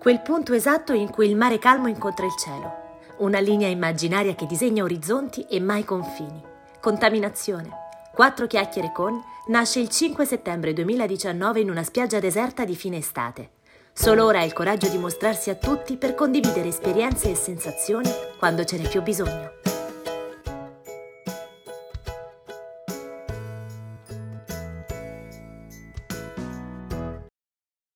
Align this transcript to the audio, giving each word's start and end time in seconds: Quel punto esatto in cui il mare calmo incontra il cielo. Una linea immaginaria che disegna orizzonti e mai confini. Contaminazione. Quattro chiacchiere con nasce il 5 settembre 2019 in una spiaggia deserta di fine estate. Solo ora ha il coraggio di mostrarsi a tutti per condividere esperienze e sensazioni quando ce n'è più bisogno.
Quel 0.00 0.22
punto 0.22 0.54
esatto 0.54 0.94
in 0.94 1.10
cui 1.10 1.28
il 1.28 1.36
mare 1.36 1.58
calmo 1.58 1.86
incontra 1.86 2.24
il 2.24 2.32
cielo. 2.42 3.02
Una 3.18 3.38
linea 3.38 3.68
immaginaria 3.68 4.34
che 4.34 4.46
disegna 4.46 4.82
orizzonti 4.82 5.42
e 5.42 5.60
mai 5.60 5.84
confini. 5.84 6.42
Contaminazione. 6.80 7.68
Quattro 8.10 8.46
chiacchiere 8.46 8.92
con 8.94 9.22
nasce 9.48 9.78
il 9.78 9.90
5 9.90 10.24
settembre 10.24 10.72
2019 10.72 11.60
in 11.60 11.68
una 11.68 11.82
spiaggia 11.82 12.18
deserta 12.18 12.64
di 12.64 12.74
fine 12.74 12.96
estate. 12.96 13.50
Solo 13.92 14.24
ora 14.24 14.38
ha 14.38 14.44
il 14.44 14.54
coraggio 14.54 14.88
di 14.88 14.96
mostrarsi 14.96 15.50
a 15.50 15.56
tutti 15.56 15.98
per 15.98 16.14
condividere 16.14 16.68
esperienze 16.68 17.32
e 17.32 17.34
sensazioni 17.34 18.08
quando 18.38 18.64
ce 18.64 18.78
n'è 18.78 18.88
più 18.88 19.02
bisogno. 19.02 19.59